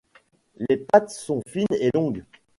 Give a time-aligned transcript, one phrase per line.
[0.55, 2.25] Les pattes sont fines et longues.